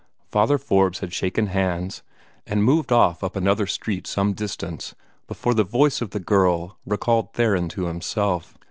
Father 0.31 0.57
Forbes 0.57 0.97
had 1.01 1.13
shaken 1.13 1.45
hands, 1.45 2.01
and 2.47 2.63
moved 2.63 2.91
off 2.91 3.23
up 3.23 3.35
another 3.35 3.67
street 3.67 4.07
some 4.07 4.33
distance, 4.33 4.95
before 5.27 5.53
the 5.53 5.63
voice 5.63 6.01
of 6.01 6.09
the 6.09 6.19
girl 6.19 6.79
recalled 6.87 7.33
Theron 7.35 7.69
to 7.69 7.85
himself. 7.85 8.57